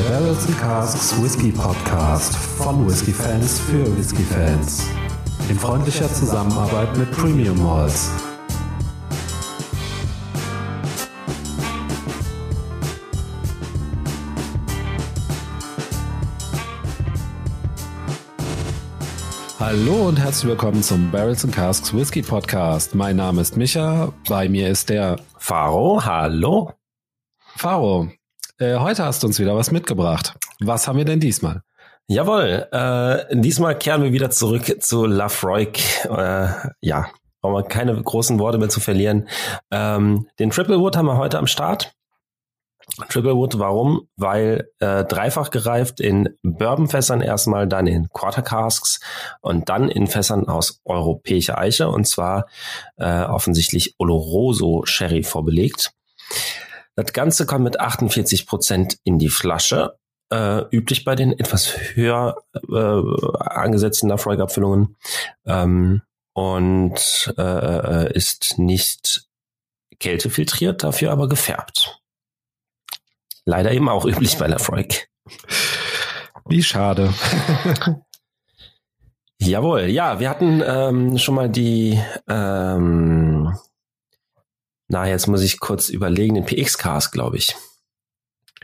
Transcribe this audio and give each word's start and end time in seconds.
Der 0.00 0.08
Barrels 0.08 0.46
and 0.46 0.58
Casks 0.58 1.22
Whisky 1.22 1.52
Podcast 1.52 2.34
von 2.34 2.86
Whisky 2.86 3.12
Fans 3.12 3.60
für 3.60 3.84
Whisky 3.98 4.22
Fans. 4.22 4.88
In 5.50 5.58
freundlicher 5.58 6.10
Zusammenarbeit 6.10 6.96
mit 6.96 7.10
Premium 7.10 7.62
Malls. 7.62 8.10
Hallo 19.58 20.08
und 20.08 20.18
herzlich 20.18 20.48
willkommen 20.48 20.82
zum 20.82 21.10
Barrels 21.10 21.44
and 21.44 21.54
Casks 21.54 21.92
Whisky 21.92 22.22
Podcast. 22.22 22.94
Mein 22.94 23.16
Name 23.16 23.42
ist 23.42 23.58
Micha, 23.58 24.14
bei 24.26 24.48
mir 24.48 24.70
ist 24.70 24.88
der 24.88 25.18
Faro. 25.36 26.02
Hallo. 26.02 26.72
Faro, 27.56 28.08
äh, 28.60 28.76
heute 28.76 29.04
hast 29.04 29.22
du 29.22 29.26
uns 29.26 29.38
wieder 29.38 29.56
was 29.56 29.70
mitgebracht. 29.70 30.36
Was 30.60 30.86
haben 30.86 30.98
wir 30.98 31.04
denn 31.04 31.20
diesmal? 31.20 31.62
Jawohl, 32.06 32.68
äh, 32.72 33.36
diesmal 33.36 33.78
kehren 33.78 34.02
wir 34.02 34.12
wieder 34.12 34.30
zurück 34.30 34.82
zu 34.82 35.06
Lafroig. 35.06 35.80
Äh, 36.04 36.48
ja, 36.80 37.06
brauchen 37.40 37.54
wir 37.54 37.62
keine 37.62 38.00
großen 38.00 38.38
Worte 38.38 38.58
mehr 38.58 38.68
zu 38.68 38.80
verlieren. 38.80 39.28
Ähm, 39.70 40.26
den 40.38 40.50
Triple 40.50 40.78
Wood 40.80 40.96
haben 40.96 41.06
wir 41.06 41.16
heute 41.16 41.38
am 41.38 41.46
Start. 41.46 41.92
Triple 43.08 43.36
Wood, 43.36 43.58
warum? 43.58 44.08
Weil 44.16 44.68
äh, 44.80 45.04
dreifach 45.04 45.50
gereift 45.50 46.00
in 46.00 46.30
Bourbonfässern 46.42 47.20
erstmal, 47.20 47.68
dann 47.68 47.86
in 47.86 48.08
Quarter 48.12 48.42
Casks 48.42 49.00
und 49.40 49.68
dann 49.68 49.88
in 49.88 50.06
Fässern 50.06 50.48
aus 50.48 50.80
europäischer 50.84 51.58
Eiche 51.58 51.88
und 51.88 52.06
zwar 52.08 52.46
äh, 52.96 53.22
offensichtlich 53.22 53.94
Oloroso 53.98 54.84
Sherry 54.84 55.22
vorbelegt. 55.22 55.92
Das 57.02 57.12
Ganze 57.12 57.46
kommt 57.46 57.64
mit 57.64 57.80
48 57.80 58.46
Prozent 58.46 58.98
in 59.04 59.18
die 59.18 59.28
Flasche. 59.28 59.96
Äh, 60.32 60.64
üblich 60.70 61.04
bei 61.04 61.16
den 61.16 61.32
etwas 61.32 61.74
höher 61.94 62.42
äh, 62.54 63.02
angesetzten 63.40 64.08
Lafroig-Abfüllungen 64.08 64.96
ähm, 65.44 66.02
und 66.34 67.34
äh, 67.36 68.12
ist 68.14 68.58
nicht 68.58 69.28
kältefiltriert, 69.98 70.84
dafür 70.84 71.10
aber 71.10 71.28
gefärbt. 71.28 72.00
Leider 73.44 73.72
eben 73.72 73.88
auch 73.88 74.04
üblich 74.04 74.38
bei 74.38 74.46
Lafroig. 74.46 75.08
Wie 76.46 76.62
schade. 76.62 77.12
Jawohl, 79.38 79.86
ja, 79.86 80.20
wir 80.20 80.28
hatten 80.28 80.62
ähm, 80.64 81.18
schon 81.18 81.34
mal 81.34 81.48
die, 81.48 81.98
ähm, 82.28 83.56
na, 84.90 85.06
jetzt 85.06 85.28
muss 85.28 85.42
ich 85.42 85.60
kurz 85.60 85.88
überlegen, 85.88 86.34
den 86.34 86.44
PX-Cast, 86.44 87.12
glaube 87.12 87.36
ich, 87.36 87.54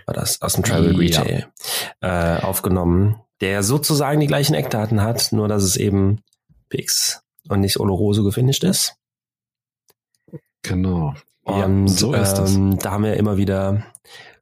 war 0.06 0.14
das, 0.14 0.42
aus 0.42 0.54
dem 0.54 0.64
Travel 0.64 0.96
Retail, 0.96 1.46
ja. 2.02 2.38
äh, 2.38 2.42
aufgenommen, 2.42 3.20
der 3.40 3.62
sozusagen 3.62 4.18
die 4.18 4.26
gleichen 4.26 4.54
Eckdaten 4.54 5.02
hat, 5.02 5.30
nur 5.30 5.46
dass 5.46 5.62
es 5.62 5.76
eben 5.76 6.22
PX 6.68 7.22
und 7.48 7.60
nicht 7.60 7.78
Oloroso 7.78 8.24
gefinisht 8.24 8.64
ist. 8.64 8.96
Genau. 10.62 11.14
Und 11.44 11.86
ja, 11.86 11.92
so 11.92 12.12
ist 12.12 12.38
ähm, 12.38 12.76
da 12.80 12.90
haben 12.90 13.04
wir 13.04 13.14
immer 13.14 13.36
wieder 13.36 13.86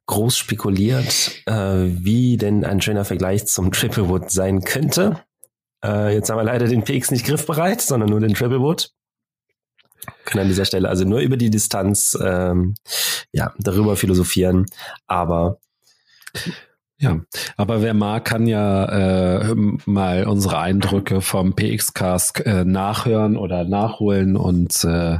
groß 0.07 0.37
spekuliert, 0.39 1.43
äh, 1.45 1.53
wie 1.53 2.37
denn 2.37 2.65
ein 2.65 2.81
schöner 2.81 3.05
Vergleich 3.05 3.45
zum 3.45 3.71
Triple 3.71 4.09
Wood 4.09 4.31
sein 4.31 4.61
könnte. 4.61 5.23
Äh, 5.83 6.15
jetzt 6.15 6.31
haben 6.31 6.39
wir 6.39 6.43
leider 6.43 6.65
den 6.65 6.83
PX 6.83 7.11
nicht 7.11 7.27
griffbereit, 7.27 7.81
sondern 7.81 8.09
nur 8.09 8.21
den 8.21 8.33
Triple 8.33 8.59
Wood. 8.59 8.91
Können 10.25 10.43
an 10.43 10.47
dieser 10.47 10.65
Stelle 10.65 10.89
also 10.89 11.05
nur 11.05 11.19
über 11.19 11.37
die 11.37 11.49
Distanz 11.49 12.17
ähm, 12.21 12.75
ja 13.31 13.53
darüber 13.59 13.95
philosophieren, 13.95 14.65
aber 15.07 15.59
ja, 16.97 17.19
aber 17.57 17.81
wer 17.81 17.93
mag, 17.93 18.23
kann 18.23 18.47
ja 18.47 18.85
äh, 18.85 19.55
mal 19.85 20.25
unsere 20.27 20.59
Eindrücke 20.59 21.19
vom 21.19 21.53
PX-Cast 21.53 22.45
äh, 22.45 22.63
nachhören 22.63 23.35
oder 23.35 23.65
nachholen 23.65 24.37
und 24.37 24.81
äh, 24.85 25.19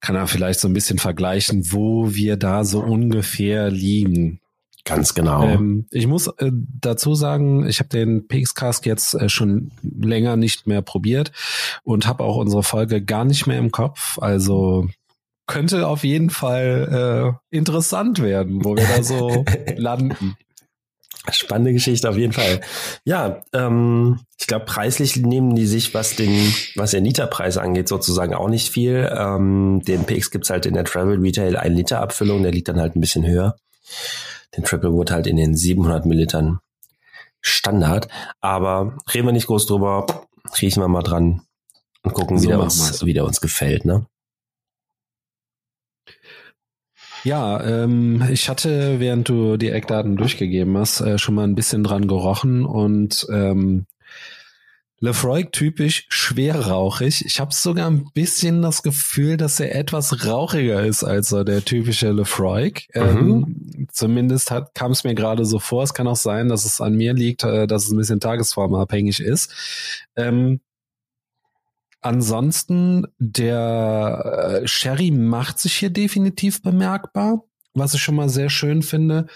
kann 0.00 0.16
er 0.16 0.28
vielleicht 0.28 0.60
so 0.60 0.68
ein 0.68 0.74
bisschen 0.74 0.98
vergleichen, 0.98 1.72
wo 1.72 2.14
wir 2.14 2.36
da 2.36 2.64
so 2.64 2.80
ungefähr 2.80 3.70
liegen. 3.70 4.41
Ganz 4.84 5.14
genau. 5.14 5.44
Ähm, 5.44 5.86
ich 5.90 6.06
muss 6.06 6.26
äh, 6.26 6.50
dazu 6.80 7.14
sagen, 7.14 7.68
ich 7.68 7.78
habe 7.78 7.88
den 7.88 8.26
PX-Cast 8.26 8.84
jetzt 8.84 9.14
äh, 9.14 9.28
schon 9.28 9.70
länger 9.82 10.36
nicht 10.36 10.66
mehr 10.66 10.82
probiert 10.82 11.30
und 11.84 12.06
habe 12.06 12.24
auch 12.24 12.36
unsere 12.36 12.64
Folge 12.64 13.02
gar 13.02 13.24
nicht 13.24 13.46
mehr 13.46 13.58
im 13.58 13.70
Kopf. 13.70 14.18
Also 14.20 14.88
könnte 15.46 15.86
auf 15.86 16.02
jeden 16.02 16.30
Fall 16.30 17.36
äh, 17.50 17.56
interessant 17.56 18.20
werden, 18.20 18.64
wo 18.64 18.76
wir 18.76 18.86
da 18.86 19.02
so 19.02 19.44
landen. 19.76 20.36
Spannende 21.30 21.72
Geschichte 21.72 22.10
auf 22.10 22.16
jeden 22.16 22.32
Fall. 22.32 22.60
Ja, 23.04 23.42
ähm, 23.52 24.18
ich 24.40 24.48
glaube, 24.48 24.64
preislich 24.64 25.14
nehmen 25.14 25.54
die 25.54 25.66
sich, 25.66 25.94
was 25.94 26.16
den, 26.16 26.52
was 26.74 26.90
den 26.90 27.04
Literpreis 27.04 27.58
angeht, 27.58 27.86
sozusagen 27.86 28.34
auch 28.34 28.48
nicht 28.48 28.72
viel. 28.72 29.08
Ähm, 29.16 29.82
den 29.86 30.02
PX 30.04 30.32
gibt's 30.32 30.50
halt 30.50 30.66
in 30.66 30.74
der 30.74 30.84
Travel 30.84 31.20
Retail 31.20 31.56
1 31.56 31.76
Liter 31.76 32.00
Abfüllung, 32.00 32.42
der 32.42 32.50
liegt 32.50 32.66
dann 32.66 32.80
halt 32.80 32.96
ein 32.96 33.00
bisschen 33.00 33.24
höher. 33.24 33.54
Den 34.56 34.64
Triple 34.64 34.92
Wood 34.92 35.10
halt 35.10 35.26
in 35.26 35.36
den 35.36 35.56
700 35.56 36.06
Millilitern 36.06 36.60
Standard. 37.40 38.08
Aber 38.40 38.96
reden 39.12 39.26
wir 39.26 39.32
nicht 39.32 39.46
groß 39.46 39.66
drüber, 39.66 40.06
riechen 40.60 40.82
wir 40.82 40.88
mal 40.88 41.02
dran 41.02 41.42
und 42.02 42.14
gucken, 42.14 42.38
so 42.38 42.44
wie, 42.44 42.48
der 42.48 42.60
uns, 42.60 43.04
wie 43.04 43.14
der 43.14 43.24
uns 43.24 43.40
gefällt, 43.40 43.84
ne? 43.84 44.06
Ja, 47.24 47.62
ähm, 47.64 48.26
ich 48.30 48.48
hatte, 48.48 48.98
während 48.98 49.28
du 49.28 49.56
die 49.56 49.70
Eckdaten 49.70 50.16
durchgegeben 50.16 50.76
hast, 50.76 51.00
äh, 51.00 51.18
schon 51.18 51.36
mal 51.36 51.44
ein 51.44 51.54
bisschen 51.54 51.84
dran 51.84 52.08
gerochen 52.08 52.64
und 52.64 53.26
ähm, 53.30 53.86
Lefroy 55.02 55.46
typisch 55.50 56.06
schwerrauchig. 56.10 57.24
Ich 57.26 57.40
habe 57.40 57.52
sogar 57.52 57.90
ein 57.90 58.04
bisschen 58.14 58.62
das 58.62 58.84
Gefühl, 58.84 59.36
dass 59.36 59.58
er 59.58 59.74
etwas 59.74 60.24
rauchiger 60.24 60.84
ist 60.84 61.02
als 61.02 61.30
so 61.30 61.42
der 61.42 61.64
typische 61.64 62.12
Lefroy. 62.12 62.72
Ähm, 62.94 63.26
mhm. 63.26 63.88
zumindest 63.90 64.52
kam 64.74 64.92
es 64.92 65.02
mir 65.02 65.16
gerade 65.16 65.44
so 65.44 65.58
vor. 65.58 65.82
Es 65.82 65.92
kann 65.92 66.06
auch 66.06 66.14
sein, 66.14 66.48
dass 66.48 66.64
es 66.64 66.80
an 66.80 66.94
mir 66.94 67.14
liegt, 67.14 67.42
äh, 67.42 67.66
dass 67.66 67.86
es 67.86 67.90
ein 67.90 67.98
bisschen 67.98 68.20
tagesformabhängig 68.20 69.18
ist. 69.18 69.52
Ähm, 70.14 70.60
Ansonsten, 72.04 73.06
der 73.18 74.62
äh, 74.62 74.66
Sherry 74.66 75.12
macht 75.12 75.60
sich 75.60 75.74
hier 75.74 75.90
definitiv 75.90 76.60
bemerkbar, 76.60 77.44
was 77.74 77.94
ich 77.94 78.02
schon 78.02 78.16
mal 78.16 78.28
sehr 78.28 78.50
schön 78.50 78.82
finde. 78.82 79.28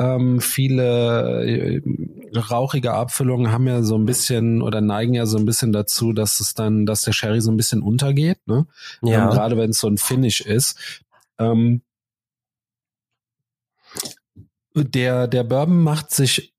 Ähm, 0.00 0.40
viele 0.40 1.44
äh, 1.44 1.82
rauchige 2.34 2.94
Abfüllungen 2.94 3.52
haben 3.52 3.66
ja 3.66 3.82
so 3.82 3.98
ein 3.98 4.06
bisschen 4.06 4.62
oder 4.62 4.80
neigen 4.80 5.12
ja 5.12 5.26
so 5.26 5.36
ein 5.36 5.44
bisschen 5.44 5.72
dazu, 5.72 6.14
dass 6.14 6.40
es 6.40 6.54
dann, 6.54 6.86
dass 6.86 7.02
der 7.02 7.12
Sherry 7.12 7.42
so 7.42 7.50
ein 7.50 7.58
bisschen 7.58 7.82
untergeht, 7.82 8.38
ne? 8.46 8.66
Ja. 9.02 9.24
Ähm, 9.24 9.30
Gerade 9.30 9.58
wenn 9.58 9.70
es 9.70 9.78
so 9.78 9.88
ein 9.88 9.98
Finish 9.98 10.40
ist. 10.40 11.02
Ähm, 11.38 11.82
der, 14.74 15.28
der 15.28 15.44
Bourbon 15.44 15.82
macht 15.82 16.12
sich 16.12 16.54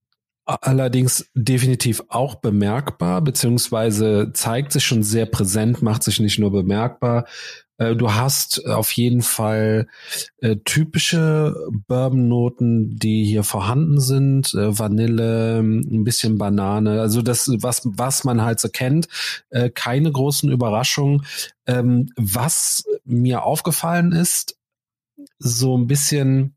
allerdings 0.46 1.32
definitiv 1.34 2.04
auch 2.10 2.36
bemerkbar, 2.36 3.22
beziehungsweise 3.22 4.32
zeigt 4.34 4.72
sich 4.72 4.84
schon 4.84 5.02
sehr 5.02 5.26
präsent, 5.26 5.82
macht 5.82 6.04
sich 6.04 6.20
nicht 6.20 6.38
nur 6.38 6.52
bemerkbar. 6.52 7.26
Äh, 7.82 7.96
du 7.96 8.14
hast 8.14 8.66
auf 8.68 8.92
jeden 8.92 9.24
Fall 9.24 9.88
äh, 10.38 10.58
typische 10.58 11.56
Bourbon-Noten, 11.88 12.96
die 12.96 13.26
hier 13.26 13.44
vorhanden 13.44 14.00
sind. 14.00 14.54
Äh, 14.54 14.78
Vanille, 14.78 15.60
ein 15.60 16.04
bisschen 16.04 16.38
Banane, 16.38 17.02
also 17.02 17.24
das, 17.24 17.50
was, 17.62 17.82
was 17.86 18.24
man 18.24 18.42
halt 18.42 18.60
so 18.60 18.70
kennt. 18.70 19.08
Äh, 19.50 19.72
keine 19.72 20.12
großen 20.12 20.52
Überraschungen. 20.52 21.26
Ähm, 21.66 22.10
was 22.16 22.84
mir 23.04 23.44
aufgefallen 23.44 24.12
ist, 24.12 24.58
so 25.40 25.76
ein 25.76 25.88
bisschen 25.88 26.56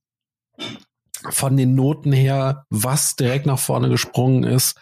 von 1.31 1.57
den 1.57 1.75
Noten 1.75 2.13
her, 2.13 2.67
was 2.69 3.17
direkt 3.17 3.47
nach 3.47 3.59
vorne 3.59 3.89
gesprungen 3.89 4.45
ist, 4.45 4.79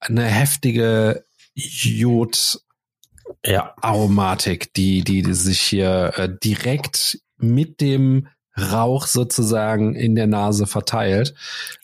eine 0.00 0.24
heftige 0.24 1.24
Jod 1.54 2.60
ja. 3.44 3.74
Aromatik, 3.80 4.74
die, 4.74 5.02
die, 5.02 5.22
die 5.22 5.34
sich 5.34 5.60
hier 5.60 6.12
äh, 6.16 6.28
direkt 6.42 7.20
mit 7.38 7.80
dem 7.80 8.28
Rauch 8.58 9.06
sozusagen 9.06 9.94
in 9.94 10.14
der 10.14 10.26
Nase 10.26 10.66
verteilt. 10.66 11.34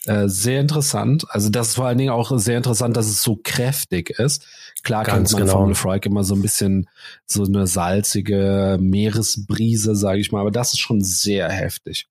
Äh, 0.05 0.27
sehr 0.27 0.59
interessant. 0.59 1.25
Also 1.29 1.49
das 1.49 1.69
ist 1.69 1.75
vor 1.75 1.87
allen 1.87 1.97
Dingen 1.97 2.11
auch 2.11 2.37
sehr 2.37 2.57
interessant, 2.57 2.97
dass 2.97 3.07
es 3.07 3.23
so 3.23 3.39
kräftig 3.41 4.11
ist. 4.11 4.45
Klar 4.83 5.03
Ganz 5.03 5.29
kennt 5.29 5.39
man 5.39 5.47
genau. 5.47 5.59
von 5.59 5.69
Lefroy 5.69 5.99
immer 6.03 6.23
so 6.23 6.35
ein 6.35 6.41
bisschen 6.41 6.87
so 7.25 7.43
eine 7.43 7.67
salzige 7.67 8.77
Meeresbrise, 8.79 9.95
sage 9.95 10.19
ich 10.19 10.31
mal, 10.31 10.41
aber 10.41 10.51
das 10.51 10.73
ist 10.73 10.79
schon 10.79 11.01
sehr 11.01 11.49
heftig. 11.49 12.07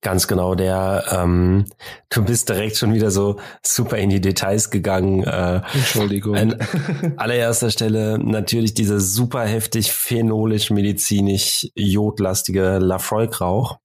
Ganz 0.00 0.28
genau, 0.28 0.54
der 0.54 1.04
ähm, 1.10 1.64
du 2.10 2.24
bist 2.24 2.48
direkt 2.48 2.76
schon 2.76 2.92
wieder 2.92 3.10
so 3.10 3.40
super 3.62 3.96
in 3.96 4.10
die 4.10 4.20
Details 4.20 4.70
gegangen. 4.70 5.24
Äh, 5.24 5.62
Entschuldigung. 5.72 6.36
An 6.36 6.56
allererster 7.16 7.70
Stelle 7.70 8.18
natürlich 8.18 8.74
dieser 8.74 9.00
super 9.00 9.44
heftig 9.44 9.92
phenolisch 9.92 10.70
medizinisch 10.70 11.68
jodlastige 11.74 12.78
Lafroy-Rauch. 12.78 13.78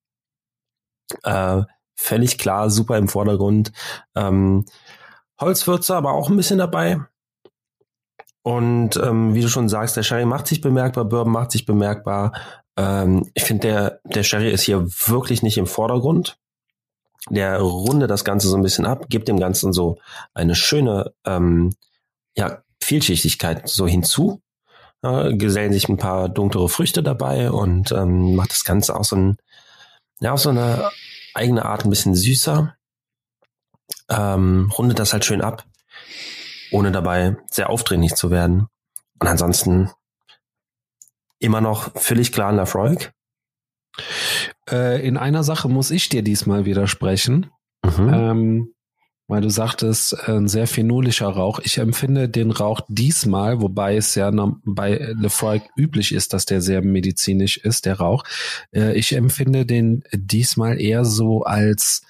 Äh, 1.23 1.61
völlig 1.95 2.37
klar, 2.37 2.69
super 2.69 2.97
im 2.97 3.07
Vordergrund. 3.07 3.71
Ähm, 4.15 4.65
Holzwürze 5.39 5.95
aber 5.95 6.13
auch 6.13 6.29
ein 6.29 6.37
bisschen 6.37 6.59
dabei. 6.59 6.99
Und 8.41 8.97
ähm, 8.97 9.35
wie 9.35 9.41
du 9.41 9.47
schon 9.49 9.69
sagst, 9.69 9.97
der 9.97 10.03
Sherry 10.03 10.25
macht 10.25 10.47
sich 10.47 10.61
bemerkbar, 10.61 11.05
Bourbon 11.05 11.33
macht 11.33 11.51
sich 11.51 11.65
bemerkbar. 11.65 12.33
Ähm, 12.79 13.29
ich 13.33 13.43
finde, 13.43 13.67
der, 13.67 13.99
der 14.05 14.23
Sherry 14.23 14.51
ist 14.51 14.63
hier 14.63 14.87
wirklich 15.07 15.43
nicht 15.43 15.57
im 15.57 15.67
Vordergrund. 15.67 16.37
Der 17.29 17.59
rundet 17.59 18.09
das 18.09 18.23
Ganze 18.23 18.47
so 18.47 18.55
ein 18.55 18.63
bisschen 18.63 18.85
ab, 18.85 19.09
gibt 19.09 19.27
dem 19.27 19.39
Ganzen 19.39 19.73
so 19.73 19.97
eine 20.33 20.55
schöne 20.55 21.13
ähm, 21.25 21.75
ja, 22.37 22.63
Vielschichtigkeit 22.81 23.67
so 23.67 23.85
hinzu. 23.85 24.41
Äh, 25.01 25.35
gesellen 25.35 25.73
sich 25.73 25.89
ein 25.89 25.97
paar 25.97 26.29
dunklere 26.29 26.69
Früchte 26.69 27.03
dabei 27.03 27.51
und 27.51 27.91
ähm, 27.91 28.35
macht 28.35 28.51
das 28.51 28.63
Ganze 28.63 28.95
auch 28.95 29.03
so, 29.03 29.17
ein, 29.17 29.37
ja, 30.21 30.31
auf 30.31 30.39
so 30.39 30.49
eine 30.49 30.89
eigene 31.33 31.65
Art 31.65 31.83
ein 31.83 31.89
bisschen 31.89 32.15
süßer. 32.15 32.75
Ähm, 34.09 34.71
rundet 34.77 34.99
das 34.99 35.11
halt 35.11 35.25
schön 35.25 35.41
ab, 35.41 35.65
ohne 36.71 36.93
dabei 36.93 37.35
sehr 37.51 37.69
aufdringlich 37.69 38.15
zu 38.15 38.31
werden. 38.31 38.67
Und 39.19 39.27
ansonsten 39.27 39.91
immer 41.39 41.61
noch 41.61 41.91
völlig 41.99 42.31
klar 42.31 42.51
Lafroig. 42.51 43.11
Äh, 44.69 45.05
in 45.05 45.17
einer 45.17 45.43
Sache 45.43 45.69
muss 45.69 45.91
ich 45.91 46.09
dir 46.09 46.21
diesmal 46.21 46.65
widersprechen. 46.65 47.49
Mhm. 47.83 48.13
Ähm, 48.13 48.73
weil 49.29 49.41
du 49.41 49.49
sagtest, 49.51 50.27
ein 50.27 50.47
sehr 50.47 50.65
phenolischer 50.65 51.29
Rauch. 51.29 51.59
Ich 51.59 51.77
empfinde 51.77 52.27
den 52.27 52.49
Rauch 52.49 52.81
diesmal, 52.87 53.61
wobei 53.61 53.95
es 53.95 54.15
ja 54.15 54.31
bei 54.65 55.13
Lefroy 55.19 55.61
üblich 55.77 56.13
ist, 56.13 56.33
dass 56.33 56.45
der 56.45 56.61
sehr 56.61 56.81
medizinisch 56.81 57.57
ist, 57.57 57.85
der 57.85 57.99
Rauch. 57.99 58.23
Äh, 58.73 58.97
ich 58.97 59.13
empfinde 59.13 59.67
den 59.67 60.03
diesmal 60.11 60.81
eher 60.81 61.05
so 61.05 61.43
als 61.43 62.01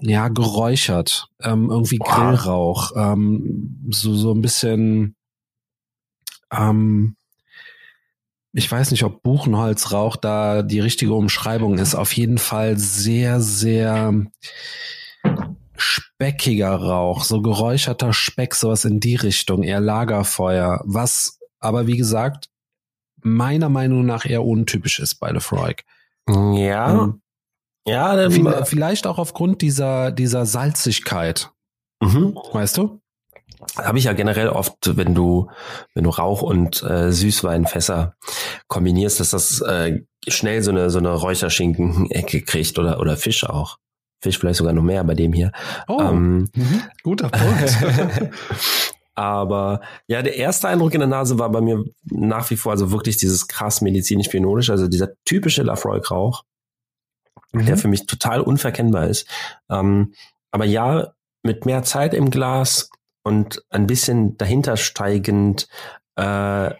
ja 0.00 0.28
geräuchert, 0.28 1.26
ähm, 1.42 1.68
irgendwie. 1.70 1.98
Grillrauch, 1.98 2.92
ähm, 2.96 3.88
so 3.90 4.14
so 4.14 4.32
ein 4.32 4.40
bisschen 4.40 5.16
ähm, 6.58 7.16
ich 8.52 8.70
weiß 8.70 8.92
nicht, 8.92 9.02
ob 9.02 9.22
Buchenholzrauch 9.22 10.16
da 10.16 10.62
die 10.62 10.80
richtige 10.80 11.14
Umschreibung 11.14 11.78
ist. 11.78 11.94
Auf 11.94 12.12
jeden 12.12 12.38
Fall 12.38 12.78
sehr, 12.78 13.40
sehr 13.40 14.14
speckiger 15.76 16.74
Rauch, 16.74 17.24
so 17.24 17.42
geräucherter 17.42 18.12
Speck, 18.12 18.54
sowas 18.54 18.84
in 18.84 19.00
die 19.00 19.16
Richtung, 19.16 19.64
eher 19.64 19.80
Lagerfeuer, 19.80 20.80
was 20.84 21.40
aber 21.58 21.86
wie 21.86 21.96
gesagt 21.96 22.48
meiner 23.22 23.70
Meinung 23.70 24.04
nach 24.04 24.26
eher 24.26 24.44
untypisch 24.44 25.00
ist 25.00 25.16
bei 25.16 25.30
Lefroy. 25.30 25.74
Ja. 26.28 27.04
Ähm, 27.04 27.22
ja, 27.86 28.30
vielleicht 28.64 29.06
auch 29.06 29.18
aufgrund 29.18 29.62
dieser, 29.62 30.12
dieser 30.12 30.46
Salzigkeit. 30.46 31.50
Mhm. 32.00 32.38
Weißt 32.52 32.76
du? 32.76 33.00
Habe 33.76 33.98
ich 33.98 34.04
ja 34.04 34.12
generell 34.12 34.48
oft, 34.48 34.96
wenn 34.96 35.14
du, 35.14 35.50
wenn 35.94 36.04
du 36.04 36.10
Rauch 36.10 36.42
und 36.42 36.82
äh, 36.82 37.12
Süßweinfässer 37.12 38.14
kombinierst, 38.68 39.20
dass 39.20 39.30
das 39.30 39.60
äh, 39.60 40.00
schnell 40.28 40.62
so 40.62 40.70
eine 40.70 40.90
so 40.90 40.98
eine 40.98 41.12
Räucherschinken-Ecke 41.12 42.42
kriegt 42.42 42.78
oder 42.78 43.00
oder 43.00 43.16
Fisch 43.16 43.44
auch. 43.44 43.78
Fisch 44.20 44.38
vielleicht 44.38 44.58
sogar 44.58 44.72
noch 44.72 44.82
mehr 44.82 45.04
bei 45.04 45.14
dem 45.14 45.32
hier. 45.32 45.52
Oh, 45.86 46.00
ähm, 46.00 46.48
mhm. 46.54 46.82
guter 47.02 47.28
Punkt. 47.28 47.78
Aber 49.14 49.80
ja, 50.08 50.22
der 50.22 50.36
erste 50.36 50.68
Eindruck 50.68 50.92
in 50.94 51.00
der 51.00 51.08
Nase 51.08 51.38
war 51.38 51.50
bei 51.50 51.60
mir 51.60 51.84
nach 52.04 52.50
wie 52.50 52.56
vor 52.56 52.72
also 52.72 52.90
wirklich 52.90 53.16
dieses 53.16 53.46
krass 53.46 53.80
medizinisch-phenolisch, 53.80 54.70
also 54.70 54.88
dieser 54.88 55.10
typische 55.24 55.62
Lafroy-Rauch, 55.62 56.42
mhm. 57.52 57.66
der 57.66 57.76
für 57.76 57.88
mich 57.88 58.06
total 58.06 58.40
unverkennbar 58.40 59.06
ist. 59.06 59.28
Ähm, 59.70 60.14
aber 60.50 60.64
ja, 60.64 61.12
mit 61.44 61.66
mehr 61.66 61.84
Zeit 61.84 62.14
im 62.14 62.30
Glas 62.30 62.90
und 63.24 63.64
ein 63.70 63.86
bisschen 63.86 64.36
dahinter 64.36 64.76
steigend 64.76 65.68
äh, 66.14 66.70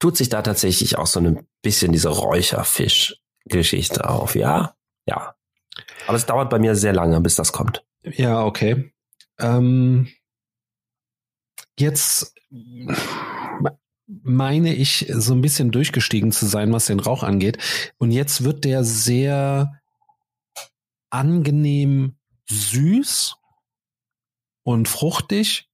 tut 0.00 0.16
sich 0.16 0.28
da 0.28 0.42
tatsächlich 0.42 0.98
auch 0.98 1.06
so 1.06 1.20
ein 1.20 1.46
bisschen 1.62 1.92
diese 1.92 2.08
Räucherfisch-Geschichte 2.08 4.08
auf. 4.08 4.34
Ja, 4.34 4.74
ja. 5.06 5.34
Aber 6.06 6.16
es 6.16 6.26
dauert 6.26 6.50
bei 6.50 6.58
mir 6.58 6.74
sehr 6.74 6.92
lange, 6.92 7.20
bis 7.20 7.36
das 7.36 7.52
kommt. 7.52 7.84
Ja, 8.02 8.44
okay. 8.44 8.92
Ähm, 9.38 10.08
jetzt 11.78 12.34
meine 14.06 14.74
ich, 14.74 15.06
so 15.10 15.34
ein 15.34 15.42
bisschen 15.42 15.70
durchgestiegen 15.70 16.32
zu 16.32 16.46
sein, 16.46 16.72
was 16.72 16.86
den 16.86 17.00
Rauch 17.00 17.22
angeht. 17.22 17.58
Und 17.98 18.10
jetzt 18.10 18.42
wird 18.42 18.64
der 18.64 18.84
sehr 18.84 19.80
angenehm 21.10 22.16
süß 22.48 23.37
und 24.68 24.86
fruchtig 24.86 25.66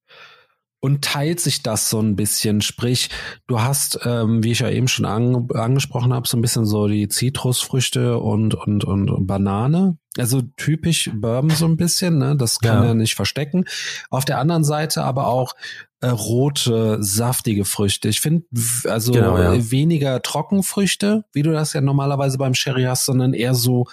und 0.79 1.03
teilt 1.03 1.41
sich 1.41 1.63
das 1.63 1.89
so 1.89 1.99
ein 1.99 2.15
bisschen. 2.15 2.61
Sprich, 2.61 3.09
du 3.45 3.59
hast, 3.59 3.99
ähm, 4.05 4.41
wie 4.41 4.53
ich 4.53 4.59
ja 4.59 4.69
eben 4.69 4.87
schon 4.87 5.05
an, 5.05 5.49
angesprochen 5.53 6.13
habe, 6.13 6.27
so 6.27 6.37
ein 6.37 6.41
bisschen 6.41 6.65
so 6.65 6.87
die 6.87 7.09
Zitrusfrüchte 7.09 8.19
und, 8.19 8.53
und, 8.53 8.85
und, 8.85 9.11
und 9.11 9.27
Banane. 9.27 9.97
Also 10.17 10.43
typisch 10.55 11.09
Bourbon 11.13 11.49
so 11.49 11.65
ein 11.65 11.75
bisschen, 11.75 12.19
ne? 12.19 12.37
Das 12.37 12.59
kann 12.59 12.83
ja. 12.83 12.89
er 12.89 12.93
nicht 12.93 13.15
verstecken. 13.15 13.65
Auf 14.09 14.23
der 14.23 14.37
anderen 14.37 14.63
Seite 14.63 15.03
aber 15.03 15.27
auch 15.27 15.55
äh, 15.99 16.07
rote, 16.07 17.03
saftige 17.03 17.65
Früchte. 17.65 18.07
Ich 18.07 18.21
finde, 18.21 18.45
also 18.85 19.11
genau, 19.11 19.37
ja. 19.37 19.71
weniger 19.71 20.21
Trockenfrüchte, 20.21 21.25
wie 21.33 21.41
du 21.41 21.51
das 21.51 21.73
ja 21.73 21.81
normalerweise 21.81 22.37
beim 22.37 22.53
Sherry 22.53 22.83
hast, 22.83 23.05
sondern 23.05 23.33
eher 23.33 23.55
so 23.55 23.87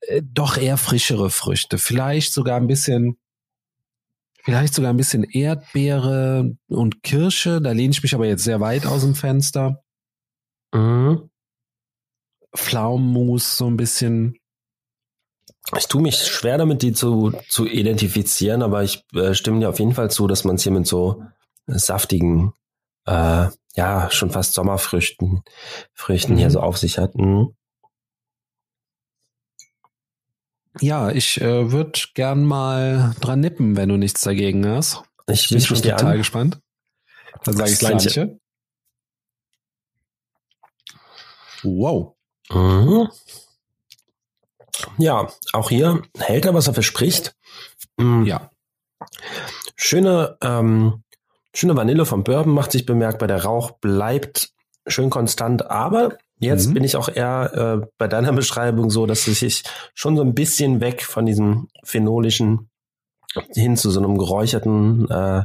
äh, 0.00 0.20
doch 0.24 0.56
eher 0.56 0.78
frischere 0.78 1.30
Früchte. 1.30 1.78
Vielleicht 1.78 2.32
sogar 2.32 2.56
ein 2.56 2.66
bisschen 2.66 3.18
Vielleicht 4.44 4.74
sogar 4.74 4.92
ein 4.92 4.96
bisschen 4.96 5.24
Erdbeere 5.24 6.56
und 6.68 7.02
Kirsche. 7.02 7.60
Da 7.60 7.72
lehne 7.72 7.90
ich 7.90 8.02
mich 8.02 8.14
aber 8.14 8.26
jetzt 8.26 8.44
sehr 8.44 8.60
weit 8.60 8.86
aus 8.86 9.02
dem 9.02 9.14
Fenster. 9.14 9.82
Mhm. 10.72 11.28
Pflaumenmus 12.56 13.56
so 13.56 13.66
ein 13.66 13.76
bisschen. 13.76 14.38
Ich 15.76 15.86
tue 15.86 16.00
mich 16.00 16.16
schwer 16.16 16.56
damit, 16.56 16.82
die 16.82 16.92
zu, 16.92 17.32
zu 17.48 17.66
identifizieren, 17.66 18.62
aber 18.62 18.82
ich 18.84 19.04
äh, 19.14 19.34
stimme 19.34 19.60
dir 19.60 19.68
auf 19.68 19.78
jeden 19.78 19.94
Fall 19.94 20.10
zu, 20.10 20.26
dass 20.26 20.44
man 20.44 20.56
es 20.56 20.62
hier 20.62 20.72
mit 20.72 20.86
so 20.86 21.22
saftigen, 21.66 22.54
äh, 23.06 23.48
ja, 23.74 24.10
schon 24.10 24.30
fast 24.30 24.54
Sommerfrüchten 24.54 25.42
Früchten 25.92 26.34
mhm. 26.34 26.38
hier 26.38 26.50
so 26.50 26.60
auf 26.60 26.78
sich 26.78 26.98
hat. 26.98 27.14
Mhm. 27.16 27.54
Ja, 30.80 31.10
ich 31.10 31.40
äh, 31.40 31.70
würde 31.72 32.00
gern 32.14 32.44
mal 32.44 33.14
dran 33.20 33.40
nippen, 33.40 33.76
wenn 33.76 33.88
du 33.88 33.96
nichts 33.96 34.20
dagegen 34.20 34.66
hast. 34.66 35.02
Ich 35.28 35.48
bin 35.48 35.60
schon 35.60 35.82
total 35.82 36.12
an. 36.12 36.18
gespannt. 36.18 36.60
Dann 37.44 37.56
sage 37.56 37.70
ich 37.70 37.78
Gleiche. 37.78 38.38
Wow. 41.62 42.14
Mhm. 42.50 43.08
Ja, 44.96 45.28
auch 45.52 45.68
hier 45.68 46.02
hält 46.16 46.44
er, 46.44 46.54
was 46.54 46.68
er 46.68 46.74
verspricht. 46.74 47.34
Mhm. 47.96 48.24
Ja. 48.24 48.50
Schöne, 49.76 50.38
ähm, 50.40 51.02
schöne 51.52 51.76
Vanille 51.76 52.06
vom 52.06 52.24
Bourbon 52.24 52.54
macht 52.54 52.72
sich 52.72 52.86
bemerkbar. 52.86 53.28
Der 53.28 53.44
Rauch 53.44 53.72
bleibt 53.72 54.52
schön 54.86 55.10
konstant, 55.10 55.66
aber 55.66 56.16
Jetzt 56.38 56.68
mhm. 56.68 56.74
bin 56.74 56.84
ich 56.84 56.96
auch 56.96 57.08
eher 57.08 57.80
äh, 57.82 57.86
bei 57.98 58.08
deiner 58.08 58.32
Beschreibung 58.34 58.90
so, 58.90 59.06
dass 59.06 59.26
es 59.26 59.40
sich 59.40 59.62
schon 59.94 60.16
so 60.16 60.22
ein 60.22 60.34
bisschen 60.34 60.80
weg 60.80 61.02
von 61.02 61.26
diesem 61.26 61.68
phenolischen 61.84 62.70
hin 63.52 63.76
zu 63.76 63.90
so 63.90 64.00
einem 64.00 64.16
geräucherten 64.16 65.08
äh, 65.10 65.44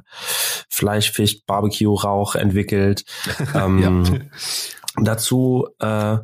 Fleischfisch 0.70 1.44
Barbecue 1.46 1.94
Rauch 1.94 2.36
entwickelt. 2.36 3.06
Ähm, 3.56 3.80
ja. 4.06 5.04
Dazu 5.04 5.68
äh, 5.80 6.18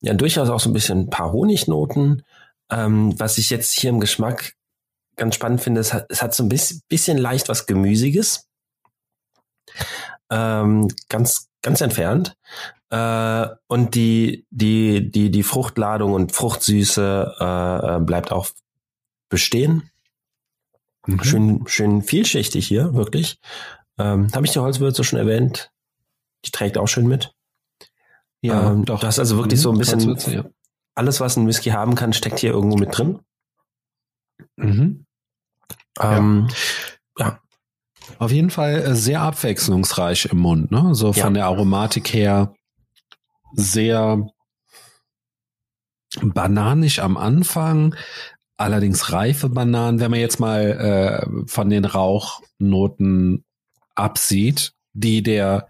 ja 0.00 0.14
durchaus 0.14 0.50
auch 0.50 0.60
so 0.60 0.70
ein 0.70 0.72
bisschen 0.72 1.00
ein 1.00 1.10
paar 1.10 1.32
Honignoten. 1.32 2.22
Ähm, 2.70 3.18
was 3.18 3.38
ich 3.38 3.50
jetzt 3.50 3.72
hier 3.72 3.90
im 3.90 4.00
Geschmack 4.00 4.54
ganz 5.16 5.34
spannend 5.34 5.60
finde, 5.60 5.80
es 5.80 5.92
hat, 5.92 6.06
es 6.08 6.22
hat 6.22 6.34
so 6.34 6.42
ein 6.42 6.48
bisschen, 6.48 6.82
bisschen 6.88 7.18
leicht 7.18 7.48
was 7.48 7.66
Gemüsiges. 7.66 8.46
Ähm, 10.30 10.88
ganz, 11.08 11.45
ganz 11.66 11.80
entfernt. 11.80 12.36
Äh, 12.90 13.48
und 13.66 13.96
die, 13.96 14.46
die, 14.50 15.10
die, 15.10 15.32
die 15.32 15.42
Fruchtladung 15.42 16.12
und 16.12 16.30
Fruchtsüße 16.30 17.34
äh, 17.40 17.96
äh, 17.96 18.00
bleibt 18.00 18.30
auch 18.30 18.46
bestehen. 19.28 19.90
Mhm. 21.06 21.24
Schön, 21.24 21.64
schön 21.66 22.02
vielschichtig 22.02 22.68
hier, 22.68 22.94
wirklich. 22.94 23.40
Ähm, 23.98 24.28
Habe 24.32 24.46
ich 24.46 24.52
die 24.52 24.60
Holzwürze 24.60 25.02
schon 25.02 25.18
erwähnt? 25.18 25.72
Die 26.44 26.52
trägt 26.52 26.78
auch 26.78 26.86
schön 26.86 27.08
mit. 27.08 27.34
Ja, 28.42 28.70
ähm, 28.70 28.84
doch. 28.84 29.00
Das 29.00 29.16
ist 29.16 29.18
also 29.18 29.36
wirklich 29.36 29.58
mhm, 29.58 29.62
so 29.62 29.72
ein 29.72 29.78
bisschen 29.78 30.32
ja. 30.32 30.44
alles, 30.94 31.18
was 31.20 31.36
ein 31.36 31.48
Whisky 31.48 31.70
haben 31.70 31.96
kann, 31.96 32.12
steckt 32.12 32.38
hier 32.38 32.52
irgendwo 32.52 32.76
mit 32.76 32.96
drin. 32.96 33.18
Mhm. 34.54 35.04
Ähm, 36.00 36.48
ja. 37.18 37.26
ja. 37.26 37.40
Auf 38.18 38.32
jeden 38.32 38.50
Fall 38.50 38.82
äh, 38.82 38.94
sehr 38.94 39.20
abwechslungsreich 39.20 40.26
im 40.26 40.38
Mund, 40.38 40.70
ne? 40.70 40.94
So 40.94 41.12
von 41.12 41.34
ja. 41.34 41.40
der 41.40 41.46
Aromatik 41.46 42.12
her 42.12 42.54
sehr, 43.54 44.26
bananisch 46.22 46.98
am 46.98 47.16
Anfang, 47.16 47.94
allerdings 48.56 49.12
reife 49.12 49.48
Bananen. 49.48 50.00
Wenn 50.00 50.10
man 50.10 50.20
jetzt 50.20 50.40
mal 50.40 50.62
äh, 50.70 51.46
von 51.46 51.70
den 51.70 51.84
Rauchnoten 51.84 53.44
absieht, 53.94 54.72
die 54.92 55.22
der, 55.22 55.68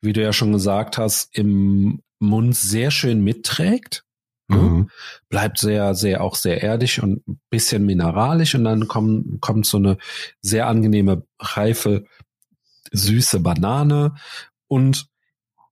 wie 0.00 0.12
du 0.12 0.22
ja 0.22 0.32
schon 0.32 0.52
gesagt 0.52 0.98
hast, 0.98 1.34
im 1.36 2.02
Mund 2.18 2.56
sehr 2.56 2.90
schön 2.90 3.22
mitträgt. 3.22 4.04
Ne? 4.48 4.56
Mhm. 4.56 4.90
Bleibt 5.28 5.58
sehr, 5.58 5.94
sehr, 5.94 6.22
auch 6.22 6.34
sehr 6.34 6.62
erdig 6.62 7.02
und 7.02 7.26
ein 7.26 7.40
bisschen 7.50 7.84
mineralisch 7.84 8.54
und 8.54 8.64
dann 8.64 8.88
kommt, 8.88 9.40
kommt 9.40 9.66
so 9.66 9.78
eine 9.78 9.98
sehr 10.40 10.66
angenehme, 10.68 11.26
reife, 11.38 12.04
süße 12.92 13.40
Banane 13.40 14.14
und 14.68 15.08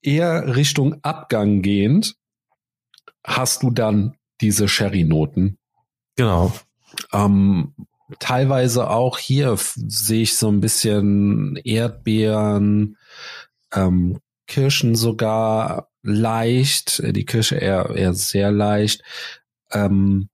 eher 0.02 0.56
Richtung 0.56 0.96
Abgang 1.02 1.62
gehend 1.62 2.16
hast 3.24 3.62
du 3.62 3.70
dann 3.70 4.16
diese 4.40 4.68
Sherry-Noten. 4.68 5.58
Genau. 6.16 6.52
Ähm, 7.12 7.74
teilweise 8.18 8.90
auch 8.90 9.18
hier 9.18 9.56
sehe 9.56 10.22
ich 10.22 10.36
so 10.36 10.48
ein 10.48 10.60
bisschen 10.60 11.56
Erdbeeren, 11.64 12.98
ähm, 13.72 14.20
Kirschen 14.46 14.94
sogar 14.94 15.90
leicht, 16.04 17.00
äh, 17.00 17.12
die 17.12 17.24
Kirsche 17.24 17.56
eher, 17.56 17.90
eher 17.90 18.14
sehr 18.14 18.52
leicht. 18.52 19.02
Ähm, 19.72 20.28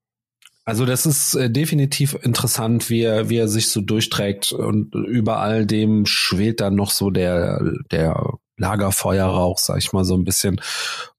also 0.65 0.85
das 0.85 1.07
ist 1.07 1.35
äh, 1.35 1.51
definitiv 1.51 2.17
interessant, 2.23 2.91
wie 2.91 3.03
er, 3.03 3.31
wie 3.31 3.39
er 3.39 3.49
sich 3.49 3.71
so 3.71 3.81
durchträgt 3.81 4.53
und 4.53 4.95
über 4.95 5.39
all 5.39 5.67
dem 5.67 6.05
schwelt 6.07 6.61
dann 6.61 6.75
noch 6.75 6.91
so 6.91 7.11
der, 7.11 7.63
der 7.91 8.35
Lagerfeuerrauch, 8.57 9.59
sag 9.59 9.79
ich 9.79 9.93
mal 9.93 10.05
so 10.05 10.17
ein 10.17 10.25
bisschen. 10.25 10.61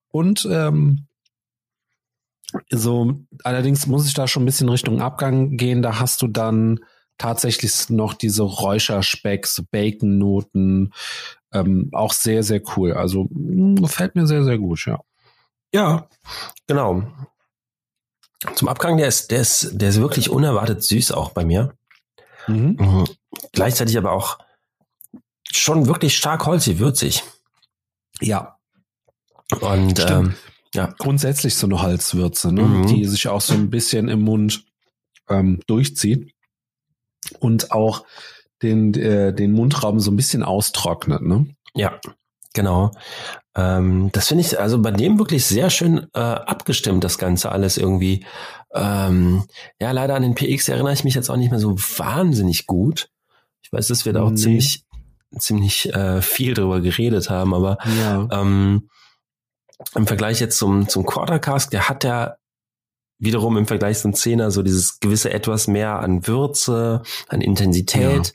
Und 0.09 0.47
ähm, 0.49 1.07
so, 2.69 3.15
allerdings 3.43 3.87
muss 3.87 4.07
ich 4.07 4.13
da 4.13 4.27
schon 4.27 4.43
ein 4.43 4.45
bisschen 4.45 4.69
Richtung 4.69 5.01
Abgang 5.01 5.57
gehen. 5.57 5.81
Da 5.81 5.99
hast 5.99 6.21
du 6.21 6.27
dann 6.27 6.79
tatsächlich 7.17 7.89
noch 7.89 8.13
diese 8.13 8.43
Räucherspecks, 8.43 9.63
Bacon-Noten, 9.71 10.93
ähm, 11.53 11.89
auch 11.93 12.13
sehr, 12.13 12.43
sehr 12.43 12.61
cool. 12.75 12.93
Also 12.93 13.29
hm, 13.31 13.75
gefällt 13.75 14.15
mir 14.15 14.27
sehr, 14.27 14.43
sehr 14.43 14.57
gut, 14.57 14.85
ja. 14.85 14.99
Ja, 15.73 16.09
genau. 16.67 17.03
Zum 18.55 18.67
Abgang, 18.67 18.97
der 18.97 19.07
ist, 19.07 19.31
der 19.31 19.41
ist, 19.41 19.69
der 19.73 19.89
ist 19.89 20.01
wirklich 20.01 20.29
unerwartet 20.29 20.83
süß 20.83 21.11
auch 21.11 21.31
bei 21.31 21.45
mir. 21.45 21.73
Mhm. 22.47 22.75
Mhm. 22.79 23.07
Gleichzeitig 23.51 23.97
aber 23.97 24.11
auch 24.11 24.39
schon 25.51 25.85
wirklich 25.85 26.17
stark 26.17 26.45
holzig, 26.45 26.79
würzig. 26.79 27.23
Ja. 28.19 28.57
Und 29.59 29.99
ähm, 30.09 30.35
ja. 30.73 30.93
grundsätzlich 30.97 31.55
so 31.55 31.67
eine 31.67 31.81
Halswürze, 31.81 32.51
ne? 32.51 32.63
Mhm. 32.63 32.87
die 32.87 33.05
sich 33.05 33.27
auch 33.27 33.41
so 33.41 33.53
ein 33.53 33.69
bisschen 33.69 34.07
im 34.07 34.21
Mund 34.21 34.65
ähm, 35.29 35.59
durchzieht 35.67 36.33
und 37.39 37.71
auch 37.71 38.05
den, 38.61 38.93
äh, 38.93 39.33
den 39.33 39.51
Mundraum 39.53 39.99
so 39.99 40.11
ein 40.11 40.15
bisschen 40.15 40.43
austrocknet. 40.43 41.21
Ne? 41.21 41.47
Ja, 41.73 41.99
genau. 42.53 42.91
Ähm, 43.55 44.09
das 44.13 44.27
finde 44.27 44.43
ich 44.43 44.59
also 44.59 44.81
bei 44.81 44.91
dem 44.91 45.19
wirklich 45.19 45.45
sehr 45.45 45.69
schön 45.69 46.07
äh, 46.13 46.19
abgestimmt, 46.19 47.03
das 47.03 47.17
Ganze 47.17 47.51
alles 47.51 47.77
irgendwie. 47.77 48.25
Ähm, 48.73 49.43
ja, 49.79 49.91
leider 49.91 50.15
an 50.15 50.21
den 50.21 50.35
PX 50.35 50.69
erinnere 50.69 50.93
ich 50.93 51.03
mich 51.03 51.15
jetzt 51.15 51.29
auch 51.29 51.37
nicht 51.37 51.51
mehr 51.51 51.59
so 51.59 51.77
wahnsinnig 51.77 52.65
gut. 52.67 53.09
Ich 53.61 53.71
weiß, 53.73 53.87
dass 53.87 54.05
wir 54.05 54.13
da 54.13 54.23
auch 54.23 54.29
nee. 54.29 54.37
ziemlich, 54.37 54.85
ziemlich 55.37 55.93
äh, 55.93 56.21
viel 56.21 56.53
drüber 56.53 56.79
geredet 56.81 57.29
haben, 57.29 57.53
aber 57.53 57.77
ja. 57.99 58.27
ähm, 58.31 58.89
im 59.95 60.07
Vergleich 60.07 60.39
jetzt 60.39 60.57
zum, 60.57 60.87
zum 60.87 61.05
Quartercask, 61.05 61.69
der 61.71 61.89
hat 61.89 62.03
ja 62.03 62.35
wiederum 63.21 63.55
im 63.55 63.67
Vergleich 63.67 63.99
zum 63.99 64.13
Zehner 64.13 64.49
so 64.51 64.63
dieses 64.63 64.99
gewisse 64.99 65.31
etwas 65.31 65.67
mehr 65.67 65.99
an 65.99 66.27
Würze, 66.27 67.03
an 67.27 67.41
Intensität. 67.41 68.33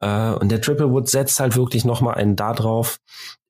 Ja. 0.00 0.34
Äh, 0.34 0.36
und 0.36 0.50
der 0.50 0.60
Triple 0.60 0.90
Wood 0.90 1.08
setzt 1.08 1.40
halt 1.40 1.56
wirklich 1.56 1.84
nochmal 1.84 2.14
einen 2.14 2.36
da 2.36 2.52
drauf, 2.52 3.00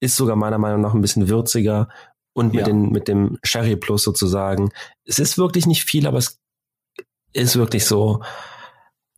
ist 0.01 0.17
sogar 0.17 0.37
meiner 0.37 0.59
Meinung 0.59 0.81
nach 0.81 0.95
ein 0.95 1.01
bisschen 1.01 1.29
würziger 1.29 1.89
und 2.35 2.55
mit, 2.55 2.61
ja. 2.61 2.67
den, 2.67 2.91
mit 2.91 3.09
dem 3.09 3.39
Sherry 3.43 3.75
Plus 3.75 4.05
sozusagen. 4.05 4.71
Es 5.05 5.19
ist 5.19 5.39
wirklich 5.39 5.67
nicht 5.67 5.85
viel, 5.85 6.07
aber 6.07 6.19
es 6.19 6.39
ist 7.33 7.57
wirklich 7.57 7.85
so, 7.85 8.23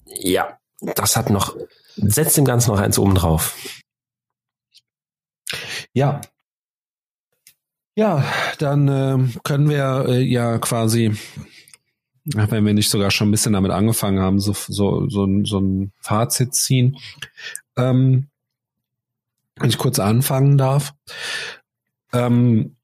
ja, 0.06 0.58
das 0.80 1.16
hat 1.16 1.28
noch, 1.28 1.54
setzt 1.96 2.38
dem 2.38 2.46
Ganzen 2.46 2.70
noch 2.70 2.80
eins 2.80 2.98
oben 2.98 3.14
drauf. 3.14 3.54
Ja, 5.92 6.22
ja, 7.98 8.24
dann 8.58 8.86
äh, 8.86 9.18
können 9.42 9.68
wir 9.68 10.04
äh, 10.06 10.22
ja 10.22 10.58
quasi, 10.58 11.16
wenn 12.24 12.64
wir 12.64 12.72
nicht 12.72 12.90
sogar 12.90 13.10
schon 13.10 13.26
ein 13.26 13.32
bisschen 13.32 13.54
damit 13.54 13.72
angefangen 13.72 14.20
haben, 14.20 14.38
so, 14.38 14.52
so, 14.52 15.08
so, 15.08 15.26
so 15.42 15.58
ein 15.58 15.92
Fazit 15.98 16.54
ziehen. 16.54 16.96
Ähm, 17.76 18.28
wenn 19.56 19.68
ich 19.68 19.78
kurz 19.78 19.98
anfangen 19.98 20.56
darf. 20.56 20.94
Ähm, 22.12 22.76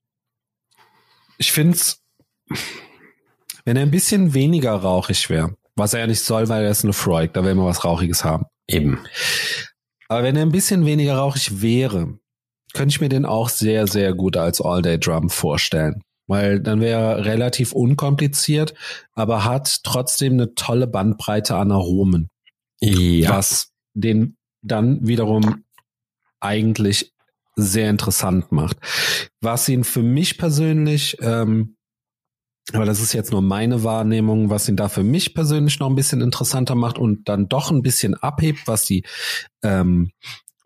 ich 1.38 1.52
finde 1.52 1.76
es, 1.76 2.02
wenn 3.64 3.76
er 3.76 3.82
ein 3.82 3.92
bisschen 3.92 4.34
weniger 4.34 4.72
rauchig 4.72 5.30
wäre, 5.30 5.54
was 5.76 5.94
er 5.94 6.00
ja 6.00 6.06
nicht 6.08 6.22
soll, 6.22 6.48
weil 6.48 6.64
er 6.64 6.72
ist 6.72 6.82
eine 6.82 6.92
Freud, 6.92 7.30
da 7.34 7.44
will 7.44 7.54
man 7.54 7.66
was 7.66 7.84
Rauchiges 7.84 8.24
haben. 8.24 8.46
Eben. 8.66 8.98
Aber 10.08 10.24
wenn 10.24 10.34
er 10.34 10.42
ein 10.42 10.50
bisschen 10.50 10.84
weniger 10.84 11.14
rauchig 11.14 11.62
wäre, 11.62 12.18
könnte 12.74 12.92
ich 12.92 13.00
mir 13.00 13.08
den 13.08 13.24
auch 13.24 13.48
sehr, 13.48 13.86
sehr 13.86 14.12
gut 14.12 14.36
als 14.36 14.60
All-Day-Drum 14.60 15.30
vorstellen. 15.30 16.02
Weil 16.26 16.60
dann 16.60 16.80
wäre 16.80 17.24
relativ 17.24 17.72
unkompliziert, 17.72 18.74
aber 19.12 19.44
hat 19.44 19.82
trotzdem 19.84 20.34
eine 20.34 20.54
tolle 20.54 20.86
Bandbreite 20.86 21.56
an 21.56 21.70
Aromen. 21.70 22.28
Ja. 22.80 23.30
Was 23.30 23.70
den 23.94 24.36
dann 24.62 25.06
wiederum 25.06 25.64
eigentlich 26.40 27.12
sehr 27.56 27.88
interessant 27.88 28.52
macht. 28.52 28.76
Was 29.40 29.68
ihn 29.68 29.84
für 29.84 30.02
mich 30.02 30.38
persönlich, 30.38 31.16
ähm, 31.20 31.76
aber 32.72 32.86
das 32.86 33.00
ist 33.00 33.12
jetzt 33.12 33.30
nur 33.30 33.42
meine 33.42 33.84
Wahrnehmung, 33.84 34.50
was 34.50 34.68
ihn 34.68 34.76
da 34.76 34.88
für 34.88 35.02
mich 35.02 35.34
persönlich 35.34 35.78
noch 35.78 35.88
ein 35.88 35.94
bisschen 35.94 36.22
interessanter 36.22 36.74
macht 36.74 36.98
und 36.98 37.28
dann 37.28 37.48
doch 37.48 37.70
ein 37.70 37.82
bisschen 37.82 38.14
abhebt, 38.14 38.66
was 38.66 38.86
die 38.86 39.04
ähm, 39.62 40.10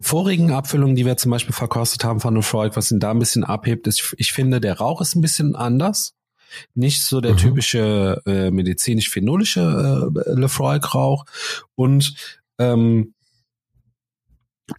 vorigen 0.00 0.52
Abfüllungen, 0.52 0.96
die 0.96 1.06
wir 1.06 1.16
zum 1.16 1.30
Beispiel 1.30 1.54
verkostet 1.54 2.04
haben 2.04 2.20
von 2.20 2.34
Lefroy, 2.34 2.70
was 2.74 2.90
ihn 2.90 3.00
da 3.00 3.10
ein 3.10 3.18
bisschen 3.18 3.44
abhebt, 3.44 3.86
ist, 3.86 4.14
ich 4.18 4.32
finde, 4.32 4.60
der 4.60 4.78
Rauch 4.78 5.00
ist 5.00 5.16
ein 5.16 5.20
bisschen 5.20 5.56
anders. 5.56 6.14
Nicht 6.74 7.02
so 7.02 7.20
der 7.20 7.32
mhm. 7.32 7.38
typische 7.38 8.22
äh, 8.24 8.50
medizinisch-phenolische 8.50 10.12
äh, 10.14 10.32
Lefroy-Rauch. 10.34 11.24
Und 11.74 12.14
ähm, 12.58 13.14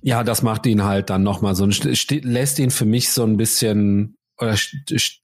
ja, 0.02 0.24
das 0.24 0.42
macht 0.42 0.66
ihn 0.66 0.84
halt 0.84 1.10
dann 1.10 1.24
nochmal 1.24 1.56
so, 1.56 1.68
lässt 1.68 2.60
ihn 2.60 2.72
für 2.72 2.86
mich 2.86 3.12
so 3.12 3.24
ein 3.24 3.38
bisschen, 3.38 4.18
oder 4.40 4.56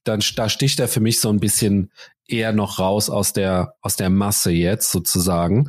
dann 0.04 0.22
da 0.36 0.48
sticht 0.48 0.80
er 0.80 0.88
für 0.88 1.00
mich 1.00 1.20
so 1.20 1.30
ein 1.30 1.40
bisschen 1.40 1.90
eher 2.28 2.52
noch 2.52 2.78
raus 2.78 3.08
aus 3.08 3.32
der, 3.32 3.74
aus 3.80 3.96
der 3.96 4.10
Masse 4.10 4.50
jetzt 4.50 4.90
sozusagen. 4.90 5.68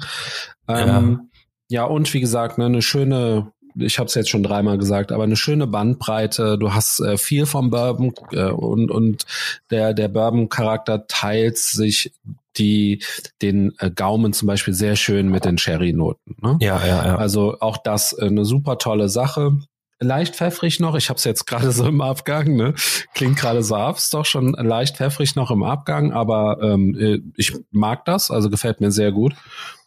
Ähm, 0.67 1.29
ja. 1.69 1.81
ja, 1.81 1.83
und 1.85 2.13
wie 2.13 2.19
gesagt, 2.19 2.57
ne, 2.57 2.65
eine 2.65 2.81
schöne, 2.81 3.51
ich 3.79 3.99
habe 3.99 4.07
es 4.07 4.15
jetzt 4.15 4.29
schon 4.29 4.43
dreimal 4.43 4.77
gesagt, 4.77 5.11
aber 5.11 5.23
eine 5.23 5.35
schöne 5.35 5.67
Bandbreite. 5.67 6.57
Du 6.57 6.73
hast 6.73 6.99
äh, 6.99 7.17
viel 7.17 7.45
vom 7.45 7.69
Bourbon 7.69 8.13
äh, 8.31 8.49
und 8.49 8.91
und 8.91 9.25
der 9.69 9.93
der 9.93 10.07
Bourbon 10.07 10.49
Charakter 10.49 11.07
teilt 11.07 11.57
sich 11.57 12.11
die 12.57 13.03
den 13.41 13.73
äh, 13.79 13.91
Gaumen 13.91 14.33
zum 14.33 14.47
Beispiel 14.47 14.73
sehr 14.73 14.95
schön 14.95 15.29
mit 15.29 15.45
den 15.45 15.57
Sherry 15.57 15.93
Noten. 15.93 16.35
Ne? 16.41 16.57
Ja, 16.59 16.85
ja, 16.85 17.05
ja. 17.05 17.15
Also 17.17 17.57
auch 17.59 17.77
das 17.77 18.13
äh, 18.13 18.25
eine 18.25 18.45
super 18.45 18.77
tolle 18.77 19.09
Sache. 19.09 19.59
Leicht 19.99 20.35
pfeffrig 20.35 20.79
noch. 20.79 20.95
Ich 20.95 21.09
habe 21.09 21.17
es 21.17 21.23
jetzt 21.23 21.45
gerade 21.45 21.71
so 21.71 21.87
im 21.87 22.01
Abgang. 22.01 22.55
Ne? 22.55 22.75
Klingt 23.13 23.37
gerade 23.37 23.63
so 23.63 23.75
ab, 23.75 23.97
ist 23.97 24.13
doch 24.13 24.25
schon 24.25 24.53
leicht 24.53 24.97
pfeffrig 24.97 25.35
noch 25.35 25.49
im 25.49 25.63
Abgang, 25.63 26.13
aber 26.13 26.59
ähm, 26.61 26.95
äh, 26.99 27.19
ich 27.35 27.53
mag 27.71 28.05
das. 28.05 28.29
Also 28.29 28.49
gefällt 28.49 28.79
mir 28.79 28.91
sehr 28.91 29.11
gut 29.11 29.33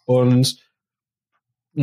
und 0.04 0.56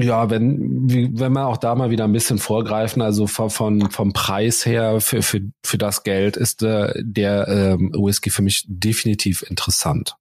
ja, 0.02 0.30
wenn, 0.30 1.20
wenn 1.20 1.32
man 1.32 1.44
auch 1.44 1.58
da 1.58 1.76
mal 1.76 1.90
wieder 1.90 2.04
ein 2.04 2.14
bisschen 2.14 2.38
vorgreifen, 2.38 3.02
also 3.02 3.28
von, 3.28 3.50
von 3.50 3.92
vom 3.92 4.14
Preis 4.14 4.66
her 4.66 5.02
für, 5.02 5.22
für, 5.22 5.42
für 5.64 5.78
das 5.78 6.04
Geld 6.04 6.38
ist 6.38 6.64
äh, 6.64 6.94
der 6.98 7.48
ähm, 7.48 7.92
Whisky 7.94 8.30
für 8.30 8.42
mich 8.42 8.66
definitiv 8.68 9.44
interessant. 9.44 10.16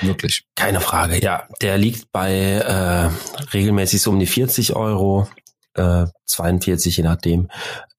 Wirklich. 0.00 0.44
Keine 0.54 0.80
Frage, 0.80 1.22
ja. 1.22 1.48
Der 1.60 1.78
liegt 1.78 2.12
bei 2.12 2.32
äh, 2.32 3.10
regelmäßig 3.52 4.00
so 4.00 4.10
um 4.10 4.18
die 4.18 4.26
40 4.26 4.76
Euro, 4.76 5.28
äh, 5.74 6.06
42 6.26 6.96
je 6.96 7.02
nachdem. 7.02 7.48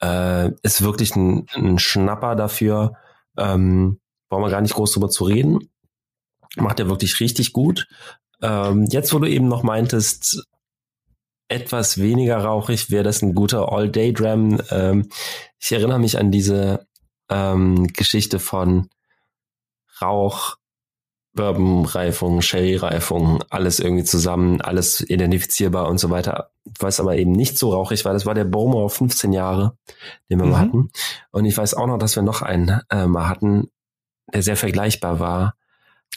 Äh, 0.01 0.51
ist 0.61 0.81
wirklich 0.81 1.15
ein, 1.15 1.45
ein 1.55 1.79
Schnapper 1.79 2.35
dafür. 2.35 2.93
Ähm, 3.37 3.99
brauchen 4.29 4.43
wir 4.43 4.49
gar 4.49 4.61
nicht 4.61 4.75
groß 4.75 4.93
drüber 4.93 5.09
zu 5.09 5.25
reden. 5.25 5.69
Macht 6.55 6.79
er 6.79 6.89
wirklich 6.89 7.19
richtig 7.19 7.53
gut. 7.53 7.87
Ähm, 8.41 8.87
jetzt, 8.89 9.13
wo 9.13 9.19
du 9.19 9.27
eben 9.27 9.47
noch 9.47 9.63
meintest, 9.63 10.45
etwas 11.47 11.99
weniger 12.01 12.37
rauchig 12.37 12.89
wäre 12.89 13.03
das 13.03 13.21
ein 13.21 13.35
guter 13.35 13.71
All-Day-Dram. 13.71 14.61
Ähm, 14.71 15.09
ich 15.59 15.71
erinnere 15.71 15.99
mich 15.99 16.17
an 16.17 16.31
diese 16.31 16.87
ähm, 17.29 17.87
Geschichte 17.87 18.39
von 18.39 18.89
Rauch 20.01 20.57
Bourbon-Reifung, 21.33 22.41
Sherry-Reifung, 22.41 23.43
alles 23.49 23.79
irgendwie 23.79 24.03
zusammen, 24.03 24.61
alles 24.61 25.01
identifizierbar 25.01 25.89
und 25.89 25.97
so 25.97 26.09
weiter. 26.09 26.51
Was 26.79 26.99
aber 26.99 27.17
eben 27.17 27.31
nicht 27.31 27.57
so 27.57 27.73
rauchig 27.73 28.05
war, 28.05 28.13
das 28.13 28.25
war 28.25 28.35
der 28.35 28.45
Bowmore 28.45 28.89
15 28.89 29.33
Jahre, 29.33 29.77
den 30.29 30.39
wir 30.39 30.45
mhm. 30.45 30.51
mal 30.51 30.59
hatten. 30.59 30.91
Und 31.31 31.45
ich 31.45 31.57
weiß 31.57 31.73
auch 31.73 31.87
noch, 31.87 31.97
dass 31.97 32.15
wir 32.15 32.23
noch 32.23 32.41
einen 32.41 32.81
äh, 32.89 33.07
mal 33.07 33.27
hatten, 33.27 33.71
der 34.31 34.43
sehr 34.43 34.57
vergleichbar 34.57 35.19
war. 35.19 35.55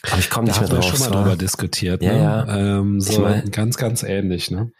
Aber 0.03 0.19
ich 0.19 0.29
komme 0.29 0.47
nicht 0.47 0.59
mehr 0.59 0.69
drauf. 0.69 0.79
Da 0.79 0.87
haben 0.87 0.91
wir 0.93 0.97
schon 1.05 1.13
mal 1.13 1.21
drüber 1.23 1.35
diskutiert. 1.35 2.01
Ja, 2.01 2.13
ne? 2.13 2.21
ja. 2.21 2.57
Ähm, 2.79 3.01
so 3.01 3.11
Ich 3.13 3.19
mein- 3.19 3.51
ganz, 3.51 3.77
ganz 3.77 4.03
ähnlich. 4.03 4.51
Ne? 4.51 4.71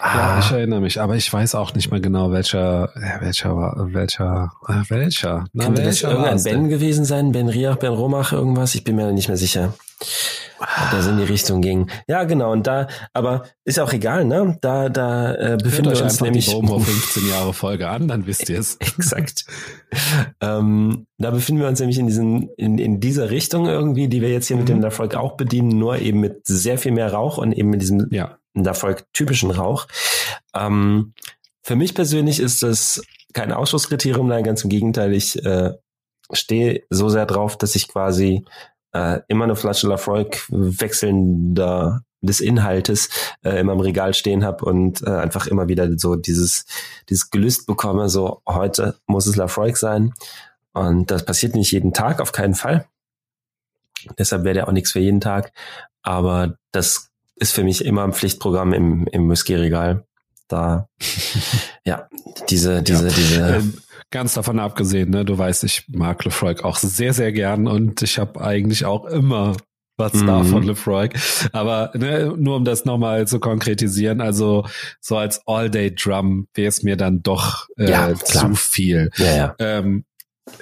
Ah, 0.00 0.16
Ja, 0.16 0.38
ich 0.40 0.50
erinnere 0.50 0.80
mich, 0.80 1.00
aber 1.00 1.16
ich 1.16 1.30
weiß 1.32 1.54
auch 1.56 1.74
nicht 1.74 1.90
mehr 1.90 2.00
genau, 2.00 2.30
welcher, 2.32 2.90
welcher 3.20 3.56
war, 3.56 3.88
welcher, 3.92 4.52
äh, 4.68 4.82
welcher. 4.88 5.46
Na, 5.52 5.64
könnte 5.66 5.82
das 5.82 5.86
welcher 6.02 6.08
irgendein 6.10 6.32
war's 6.32 6.44
Ben 6.44 6.52
denn? 6.60 6.68
gewesen 6.68 7.04
sein? 7.04 7.32
Ben 7.32 7.48
Riach, 7.48 7.76
Ben 7.76 7.92
Romach, 7.92 8.32
irgendwas? 8.32 8.74
Ich 8.74 8.84
bin 8.84 8.96
mir 8.96 9.12
nicht 9.12 9.28
mehr 9.28 9.36
sicher. 9.36 9.74
Das 10.92 11.06
in 11.08 11.16
die 11.18 11.24
Richtung 11.24 11.60
ging. 11.60 11.90
Ja, 12.06 12.22
genau. 12.24 12.52
Und 12.52 12.66
da, 12.66 12.86
aber 13.12 13.44
ist 13.64 13.80
auch 13.80 13.92
egal, 13.92 14.24
ne? 14.24 14.58
Da, 14.60 14.88
da 14.88 15.34
äh, 15.34 15.56
befinden 15.60 15.90
wir 15.92 16.02
uns 16.02 16.20
nämlich 16.20 16.46
die 16.46 16.52
Bomo 16.52 16.78
15 16.78 17.28
Jahre 17.28 17.52
Folge 17.52 17.88
an, 17.88 18.06
dann 18.08 18.26
wisst 18.26 18.48
ihr 18.48 18.58
es. 18.60 18.76
Exakt. 18.80 19.44
ähm, 20.40 21.06
da 21.18 21.30
befinden 21.30 21.60
wir 21.62 21.68
uns 21.68 21.80
nämlich 21.80 21.98
in 21.98 22.06
diesen, 22.06 22.48
in, 22.56 22.78
in 22.78 23.00
dieser 23.00 23.30
Richtung 23.30 23.66
irgendwie, 23.66 24.08
die 24.08 24.20
wir 24.20 24.30
jetzt 24.30 24.46
hier 24.46 24.56
mit 24.56 24.68
Mhm. 24.68 24.74
dem 24.74 24.84
Erfolg 24.84 25.14
auch 25.16 25.36
bedienen, 25.36 25.78
nur 25.78 25.98
eben 25.98 26.20
mit 26.20 26.46
sehr 26.46 26.78
viel 26.78 26.92
mehr 26.92 27.12
Rauch 27.12 27.38
und 27.38 27.52
eben 27.52 27.70
mit 27.70 27.82
diesem 27.82 28.06
Ja. 28.10 28.38
Erfolg 28.54 29.06
typischen 29.12 29.50
Rauch. 29.50 29.86
Ähm, 30.54 31.14
für 31.62 31.74
mich 31.76 31.94
persönlich 31.94 32.38
ist 32.38 32.62
das 32.62 33.02
kein 33.32 33.52
Ausschlusskriterium, 33.52 34.28
nein, 34.28 34.44
ganz 34.44 34.62
im 34.62 34.70
Gegenteil. 34.70 35.12
Ich 35.14 35.42
äh, 35.44 35.72
stehe 36.32 36.82
so 36.90 37.08
sehr 37.08 37.26
drauf, 37.26 37.56
dass 37.56 37.74
ich 37.76 37.88
quasi 37.88 38.44
äh, 38.92 39.20
immer 39.28 39.44
eine 39.44 39.56
Flasche 39.56 39.88
Lafroy 39.88 40.26
wechselnder 40.48 42.02
des 42.20 42.40
Inhaltes 42.40 43.08
äh, 43.42 43.58
immer 43.58 43.72
im 43.72 43.80
Regal 43.80 44.14
stehen 44.14 44.44
habe 44.44 44.64
und 44.64 45.02
äh, 45.02 45.10
einfach 45.10 45.46
immer 45.46 45.68
wieder 45.68 45.98
so 45.98 46.14
dieses 46.14 46.66
dieses 47.08 47.30
Gelüst 47.30 47.66
bekomme, 47.66 48.08
so 48.08 48.42
heute 48.46 48.96
muss 49.06 49.26
es 49.26 49.36
Lafroy 49.36 49.74
sein 49.74 50.14
und 50.72 51.10
das 51.10 51.24
passiert 51.24 51.54
nicht 51.54 51.72
jeden 51.72 51.92
Tag, 51.92 52.20
auf 52.20 52.32
keinen 52.32 52.54
Fall. 52.54 52.86
Deshalb 54.18 54.44
wäre 54.44 54.54
der 54.54 54.68
auch 54.68 54.72
nichts 54.72 54.92
für 54.92 55.00
jeden 55.00 55.20
Tag, 55.20 55.52
aber 56.02 56.56
das 56.70 57.10
ist 57.36 57.52
für 57.52 57.64
mich 57.64 57.84
immer 57.84 58.04
ein 58.04 58.12
Pflichtprogramm 58.12 58.72
im 58.72 59.06
im 59.08 59.28
Whisky-Regal. 59.28 60.04
Da 60.46 60.88
ja 61.84 62.08
diese 62.48 62.82
diese 62.82 63.08
diese 63.08 63.56
Ähm, 63.56 63.74
Ganz 64.12 64.34
davon 64.34 64.60
abgesehen, 64.60 65.10
ne, 65.10 65.24
du 65.24 65.36
weißt, 65.36 65.64
ich 65.64 65.84
mag 65.88 66.24
Lefroy 66.24 66.54
auch 66.62 66.76
sehr, 66.76 67.12
sehr 67.12 67.32
gern 67.32 67.66
und 67.66 68.00
ich 68.02 68.18
habe 68.18 68.40
eigentlich 68.40 68.84
auch 68.84 69.06
immer 69.06 69.56
was 69.98 70.14
Mhm. 70.14 70.26
davon 70.26 70.62
Lefroy. 70.62 71.08
Aber 71.52 71.90
ne, 71.94 72.32
nur 72.36 72.56
um 72.56 72.64
das 72.64 72.84
nochmal 72.84 73.26
zu 73.26 73.40
konkretisieren, 73.40 74.20
also 74.20 74.66
so 75.00 75.16
als 75.16 75.42
All-Day-Drum 75.46 76.46
wäre 76.54 76.68
es 76.68 76.82
mir 76.82 76.96
dann 76.96 77.22
doch 77.22 77.66
äh, 77.76 77.90
Ja, 77.90 78.14
zu 78.14 78.54
viel. 78.54 79.10
ja 79.16 79.34
ja 79.36 79.54
Ähm, 79.58 80.04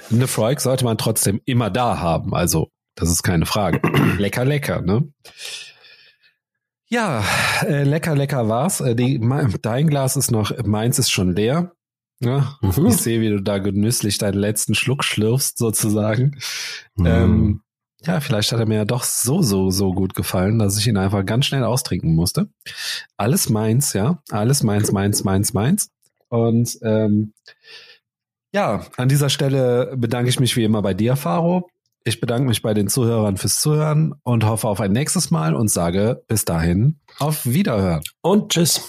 Lefroy 0.09 0.55
sollte 0.59 0.83
man 0.85 0.97
trotzdem 0.97 1.39
immer 1.45 1.69
da 1.69 1.99
haben, 1.99 2.33
also 2.33 2.69
das 2.95 3.09
ist 3.09 3.23
keine 3.23 3.45
Frage. 3.45 3.79
lecker, 4.17 4.43
lecker, 4.45 4.81
ne? 4.81 5.07
Ja, 6.89 7.23
äh, 7.65 7.83
lecker, 7.83 8.15
lecker 8.15 8.49
war's. 8.49 8.81
Äh, 8.81 8.95
die, 8.95 9.17
mein, 9.19 9.55
dein 9.61 9.87
Glas 9.87 10.17
ist 10.17 10.29
noch, 10.31 10.51
meins 10.65 10.99
ist 10.99 11.09
schon 11.09 11.35
leer. 11.35 11.71
Ja, 12.21 12.57
Mhm. 12.61 12.87
ich 12.87 12.97
sehe, 12.97 13.19
wie 13.21 13.29
du 13.29 13.41
da 13.41 13.57
genüsslich 13.57 14.17
deinen 14.17 14.37
letzten 14.37 14.75
Schluck 14.75 15.03
schlürfst, 15.03 15.57
sozusagen. 15.57 16.37
Mhm. 16.95 17.05
Ähm, 17.05 17.61
ja, 18.03 18.19
vielleicht 18.19 18.51
hat 18.51 18.59
er 18.59 18.65
mir 18.67 18.75
ja 18.77 18.85
doch 18.85 19.03
so, 19.03 19.41
so, 19.41 19.69
so 19.69 19.93
gut 19.93 20.15
gefallen, 20.15 20.57
dass 20.59 20.77
ich 20.77 20.87
ihn 20.87 20.97
einfach 20.97 21.25
ganz 21.25 21.45
schnell 21.45 21.63
austrinken 21.63 22.15
musste. 22.15 22.47
Alles 23.17 23.49
meins, 23.49 23.93
ja. 23.93 24.21
Alles 24.31 24.63
meins, 24.63 24.91
meins, 24.91 25.23
meins, 25.23 25.53
meins. 25.53 25.89
Und 26.29 26.77
ähm, 26.83 27.33
ja, 28.53 28.85
an 28.97 29.07
dieser 29.09 29.29
Stelle 29.29 29.93
bedanke 29.97 30.29
ich 30.29 30.39
mich 30.39 30.55
wie 30.57 30.63
immer 30.63 30.81
bei 30.81 30.93
dir, 30.93 31.15
Faro. 31.15 31.69
Ich 32.03 32.19
bedanke 32.19 32.47
mich 32.47 32.61
bei 32.63 32.73
den 32.73 32.87
Zuhörern 32.87 33.37
fürs 33.37 33.61
Zuhören 33.61 34.15
und 34.23 34.45
hoffe 34.45 34.67
auf 34.67 34.81
ein 34.81 34.91
nächstes 34.91 35.29
Mal 35.29 35.53
und 35.55 35.67
sage 35.69 36.23
bis 36.27 36.45
dahin 36.45 36.99
auf 37.19 37.45
Wiederhören. 37.45 38.01
und 38.21 38.51
tschüss. 38.51 38.81